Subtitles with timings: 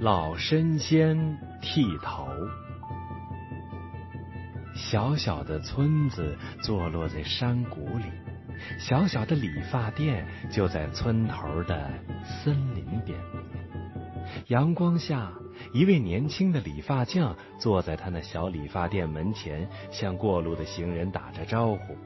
[0.00, 2.28] 老神仙剃头。
[4.76, 8.04] 小小的村子坐落在山谷里，
[8.78, 11.90] 小小的理发店就在村头的
[12.22, 13.18] 森林边。
[14.46, 15.32] 阳光下，
[15.72, 21.96] 一位年轻的理发匠坐在他那小理发店门前，向过路的行人打着招呼：“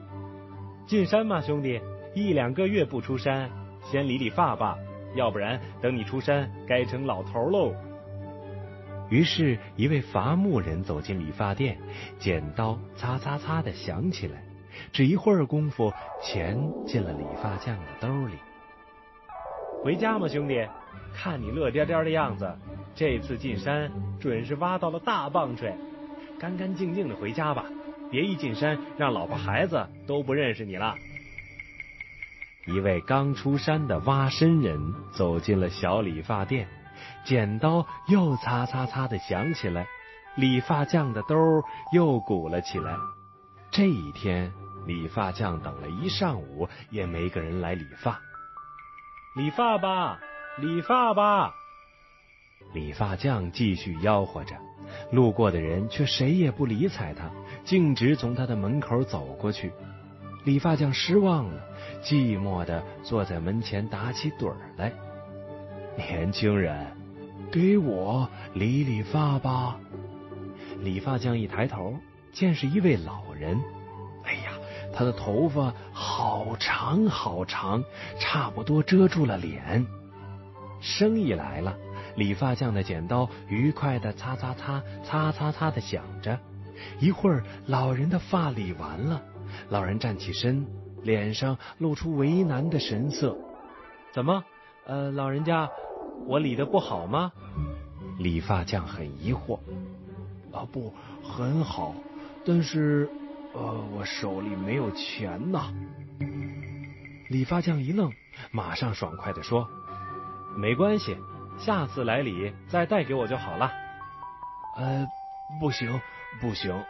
[0.87, 1.79] 进山吗，兄弟？
[2.15, 3.51] 一两个月不出山，
[3.83, 4.75] 先理理发吧。”
[5.15, 7.73] 要不然，等你出山，该成老头喽。
[9.09, 11.77] 于是，一位伐木人走进理发店，
[12.17, 14.43] 剪刀擦擦擦的响起来。
[14.91, 18.33] 只一会儿功夫，钱进了理发匠的兜里。
[19.83, 20.67] 回家吗，兄弟？
[21.13, 22.51] 看你乐颠颠的样子，
[22.95, 25.75] 这次进山准是挖到了大棒槌。
[26.39, 27.65] 干干净净的回家吧，
[28.09, 30.95] 别一进山让老婆孩子都不认识你了。
[32.65, 36.67] 一位刚出山的挖参人走进了小理发店，
[37.25, 39.85] 剪刀又擦擦擦的响起来，
[40.35, 41.35] 理发匠的兜
[41.91, 42.95] 又鼓了起来。
[43.69, 44.53] 这一天，
[44.85, 48.19] 理发匠等了一上午，也没个人来理发。
[49.35, 50.19] 理发吧，
[50.59, 51.53] 理发吧！
[52.73, 54.55] 理发匠继续吆喝着，
[55.11, 57.29] 路过的人却谁也不理睬他，
[57.65, 59.73] 径直从他的门口走过去。
[60.43, 61.61] 理发匠失望了，
[62.03, 64.91] 寂寞的坐在门前打起盹儿来。
[65.95, 66.85] 年轻人，
[67.51, 69.79] 给我理理发吧。
[70.81, 71.95] 理发匠一抬头，
[72.33, 73.57] 见是一位老人。
[74.25, 74.51] 哎呀，
[74.93, 77.81] 他的头发好长好长，
[78.19, 79.85] 差不多遮住了脸。
[80.81, 81.73] 生意来了，
[82.15, 86.37] 理发匠的剪刀愉快的擦擦擦擦擦擦的响着。
[86.99, 89.21] 一会儿，老人的发理完了。
[89.69, 90.65] 老人站起身，
[91.03, 93.37] 脸上露出为难的神色。
[94.11, 94.43] 怎么？
[94.85, 95.69] 呃，老人家，
[96.27, 97.31] 我理的不好吗？
[98.19, 99.59] 理发匠很疑惑。
[100.51, 101.95] 啊，不，很好，
[102.45, 103.09] 但是，
[103.53, 105.73] 呃，我手里没有钱呐。
[107.29, 108.11] 理发匠一愣，
[108.51, 109.67] 马上爽快的说
[110.55, 111.17] ：“没关系，
[111.57, 113.71] 下次来理再带给我就好了。”
[114.77, 115.07] 呃，
[115.59, 115.99] 不行，
[116.39, 116.83] 不行。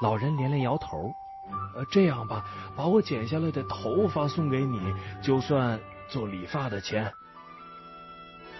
[0.00, 1.12] 老人连连摇头。
[1.74, 2.44] 呃，这样吧，
[2.76, 4.80] 把我剪下来的头发送给你，
[5.22, 7.12] 就算做理发的钱。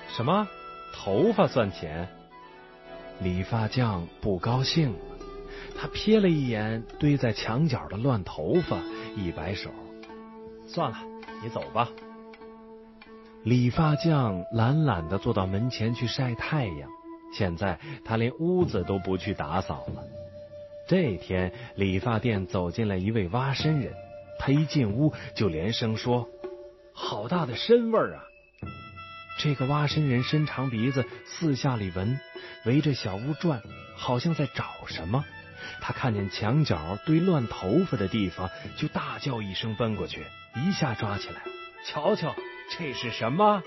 [0.09, 0.47] 什么？
[0.93, 2.09] 头发算钱？
[3.21, 4.99] 理发匠不高兴了，
[5.79, 8.79] 他瞥了一眼堆在墙角的乱头发，
[9.17, 9.71] 一摆手
[10.67, 10.99] ：“算了，
[11.43, 11.89] 你走吧。”
[13.45, 16.89] 理发匠懒懒的坐到门前去晒太阳。
[17.33, 20.03] 现在他连屋子都不去打扫了。
[20.91, 23.95] 这天，理发店走进来一位挖参人，
[24.41, 26.29] 他一进屋就连声说
[26.93, 28.25] ：“好大的参味儿啊！”
[29.39, 32.19] 这个挖参人伸长鼻子四下里闻，
[32.65, 33.63] 围着小屋转，
[33.95, 35.25] 好像在找什么。
[35.81, 40.25] 他看见墙角堆乱头发的地方，就大叫一声奔过去，
[40.57, 41.41] 一下抓起来，
[41.87, 42.35] 瞧瞧，
[42.77, 43.63] 这是什么？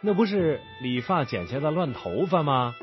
[0.00, 2.74] 那不是理发剪下的乱头发吗？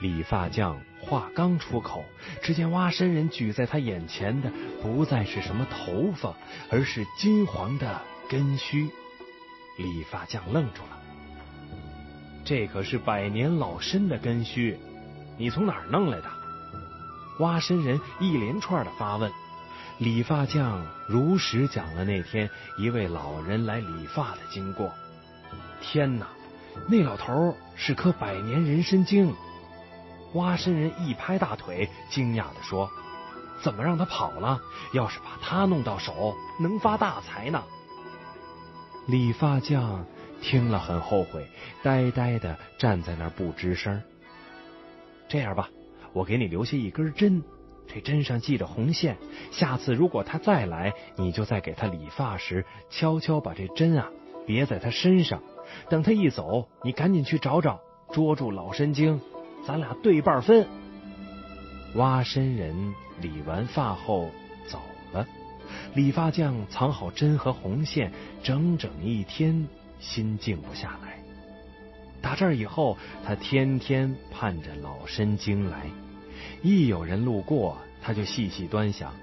[0.00, 2.04] 理发匠话刚出口，
[2.42, 4.50] 只见挖参人举在他眼前的
[4.82, 6.34] 不再是什么头发，
[6.70, 8.90] 而是金黄的根须。
[9.78, 10.98] 理发匠愣住了，
[12.44, 14.78] 这可是百年老参的根须，
[15.36, 16.30] 你从哪儿弄来的？
[17.40, 19.30] 挖参人一连串的发问，
[19.98, 24.92] 理发匠如实讲了那天一位老人来理发的经过。
[25.80, 26.28] 天哪，
[26.88, 29.34] 那老头是颗百年人参精！
[30.34, 32.90] 挖参人一拍大腿，惊讶的说
[33.62, 34.60] ：“怎么让他跑了？
[34.92, 37.62] 要是把他弄到手，能发大财呢。”
[39.06, 40.04] 理发匠
[40.40, 41.46] 听了很后悔，
[41.82, 44.02] 呆呆的站在那儿不吱声。
[45.28, 45.68] 这样吧，
[46.12, 47.42] 我给你留下一根针，
[47.86, 49.16] 这针上系着红线。
[49.50, 54.08] 下次如果他再来，你就在给他理发时，悄悄把这针啊
[54.46, 55.42] 别在他身上。
[55.88, 57.80] 等他一走，你赶紧去找找，
[58.12, 59.20] 捉住老神精。
[59.66, 60.66] 咱俩对半分。
[61.94, 62.74] 挖参人
[63.20, 64.30] 理完发后
[64.66, 64.80] 走
[65.12, 65.26] 了，
[65.94, 68.12] 理发匠藏好针和红线，
[68.42, 69.66] 整整一天
[70.00, 71.18] 心静不下来。
[72.20, 75.86] 打这以后，他天天盼着老参精来，
[76.62, 79.14] 一有人路过，他就细细端详，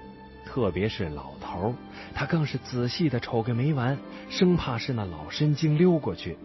[0.46, 1.74] 特别是老头，
[2.14, 3.98] 他更是仔细的瞅个没完，
[4.30, 6.38] 生怕是那老参精溜过去。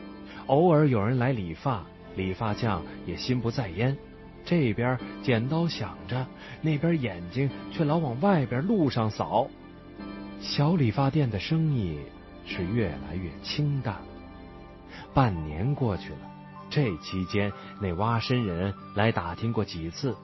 [0.48, 1.86] 偶尔有人来理发。
[2.18, 3.96] 理发匠也心不在焉，
[4.44, 6.25] 这边剪刀响着，
[6.62, 9.48] 那边眼睛却老往外边路上扫。
[10.42, 12.00] 小理发店的生意
[12.46, 13.96] 是越来越清淡。
[15.14, 16.19] 半年过去了，
[16.69, 20.16] 这期间，那挖参人来打听过几次，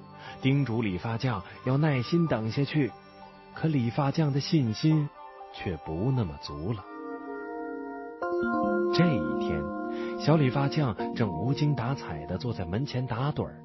[0.41, 2.91] 叮嘱理发匠要耐心等下去。
[3.53, 5.07] 可理发匠的信心
[5.53, 6.83] 却不那么足了。
[8.93, 9.59] 这一天，
[10.19, 13.63] 小理发匠正无精打采的坐在门前打盹儿，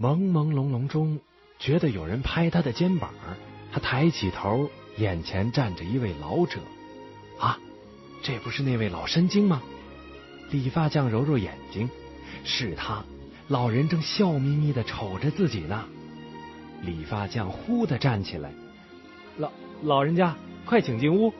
[0.00, 1.20] 朦朦胧胧中
[1.58, 3.10] 觉得有人拍他的肩膀，
[3.70, 6.60] 他抬起头，眼前站着一位老者。
[7.38, 7.58] 啊，
[8.22, 9.60] 这不是那位老山精吗？
[10.50, 11.90] 理发匠揉揉眼睛，
[12.42, 13.04] 是他。
[13.48, 15.84] 老人正笑眯眯的瞅着自己呢。
[16.80, 18.50] 理发匠忽的站起来，
[19.36, 20.34] 老老人家，
[20.64, 21.34] 快请进屋。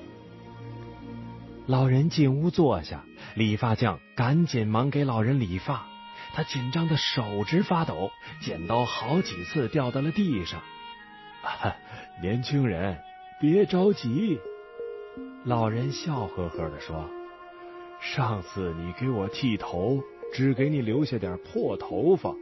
[1.70, 3.04] 老人进屋坐下，
[3.36, 5.86] 理发匠赶紧忙给老人理发。
[6.34, 10.60] 他紧张的手直发抖，剪刀好几次掉到了地上。
[12.20, 12.98] 年轻人，
[13.40, 14.40] 别着急。
[15.44, 17.08] 老人笑呵呵的说。
[18.00, 20.02] 上次你给我剃头，
[20.34, 22.34] 只给你留下点破头发，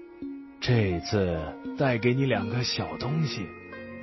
[0.59, 1.39] 这次
[1.77, 3.47] 再给你两个小东西，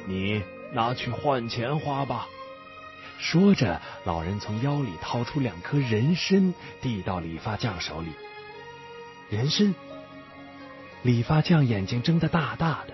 [0.06, 2.28] 你拿去换钱花吧。
[3.18, 8.10] 说着，老人从腰里掏出两颗人参，递到理发匠手里。
[9.30, 9.74] 人参，
[11.02, 12.94] 理发匠眼睛睁得大大的，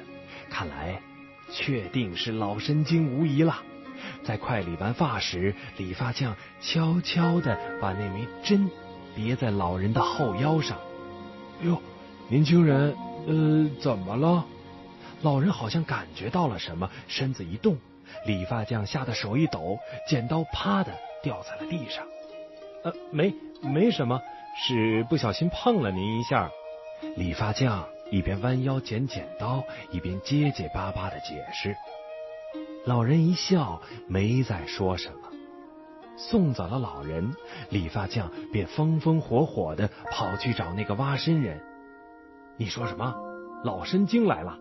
[0.50, 1.02] 看来
[1.52, 3.62] 确定是老参精无疑了。
[4.24, 8.70] 在快理完发时，理发匠悄悄的把那枚针
[9.16, 10.78] 别在老人的后腰上。
[11.64, 11.82] 哟，
[12.30, 12.96] 年轻人，
[13.28, 14.46] 呃，怎么了？
[15.22, 17.78] 老人好像感觉到了什么，身子一动。
[18.26, 20.92] 理发匠吓得手一抖，剪刀啪的
[21.22, 22.06] 掉在了地上。
[22.84, 24.22] 呃，没，没什么，
[24.56, 26.50] 是不小心碰了您一下。
[27.16, 31.76] 理发匠一边弯腰捡剪刀，一边结结巴巴的解释。
[32.86, 35.30] 老人一笑，没再说什么。
[36.18, 37.34] 送走了老人，
[37.70, 41.62] 理发匠便风风火火的跑去找那个挖参人。
[42.58, 43.16] 你说什么？
[43.64, 44.58] 老参精来了？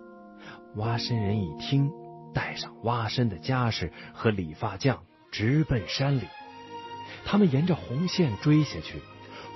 [0.76, 1.90] 挖参人一听，
[2.32, 6.24] 带上挖参的家什和理发匠，直奔山里。
[7.24, 9.00] 他们沿着红线追下去。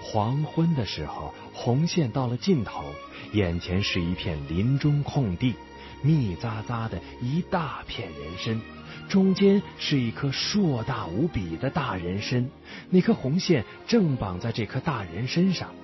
[0.03, 2.85] 黄昏的时候，红线到了尽头，
[3.33, 5.55] 眼前是一片林中空地。
[6.03, 8.61] 密匝匝的一大片人参，
[9.09, 12.47] 中间是一颗硕大无比的大人参，
[12.91, 15.75] 那颗红线正绑在这颗大人参上。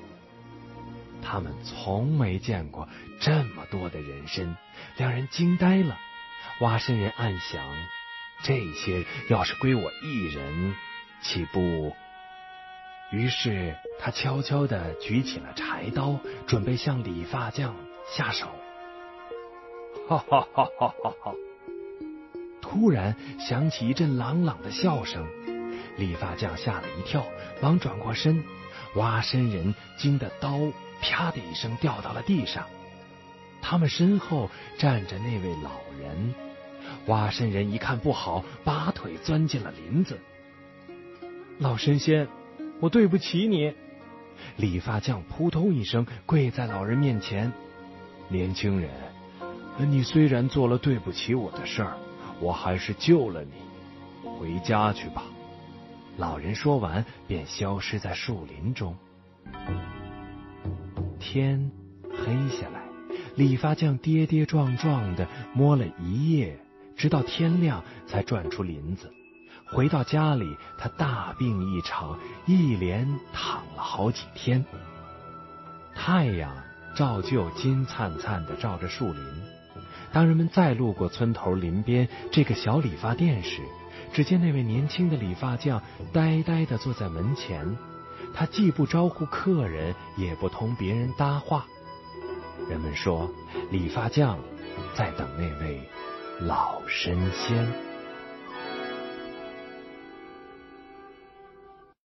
[1.23, 2.87] 他们从没见过
[3.19, 4.55] 这么多的人参，
[4.99, 5.99] 两人惊呆了。
[6.61, 7.65] 挖参人暗想：
[8.43, 10.75] 这些要是归我一人，
[11.23, 11.95] 岂不？
[13.13, 17.75] 于是他悄悄的举起了柴刀，准备向理发匠
[18.07, 18.47] 下手。
[20.09, 20.65] 哈哈哈！
[20.79, 21.33] 哈哈哈！
[22.61, 25.27] 突然响起一阵朗朗的笑声，
[25.97, 27.25] 理发匠吓了一跳，
[27.61, 28.45] 忙转过身。
[28.95, 30.59] 挖参人惊得刀
[31.01, 32.67] 啪的一声掉到了地上。
[33.61, 35.71] 他们身后站着那位老
[36.01, 36.35] 人。
[37.07, 40.19] 挖参人一看不好，拔腿钻进了林子。
[41.59, 42.29] 老神仙，
[42.81, 43.73] 我对不起你！
[44.57, 47.53] 理发匠扑通一声跪在老人面前。
[48.29, 48.91] 年轻人。
[49.79, 51.97] 你虽然做了对不起我的事儿，
[52.39, 53.53] 我还是救了你。
[54.39, 55.25] 回家去吧。
[56.19, 58.95] 老人说完，便消失在树林中。
[61.19, 61.71] 天
[62.11, 62.83] 黑下来，
[63.37, 66.59] 理发匠跌跌撞撞的摸了一夜，
[66.97, 69.13] 直到天亮才转出林子。
[69.67, 74.65] 回到家里，他大病一场，一连躺了好几天。
[75.95, 76.53] 太阳
[76.97, 79.23] 照旧金灿灿的照着树林。
[80.13, 83.63] 当人们再路过村头林边这个小理发店时，
[84.13, 85.81] 只见那位年轻的理发匠
[86.13, 87.77] 呆呆的坐在门前，
[88.35, 91.65] 他既不招呼客人，也不同别人搭话。
[92.69, 93.31] 人们说，
[93.71, 94.39] 理发匠
[94.95, 95.81] 在等那位
[96.41, 97.90] 老神仙。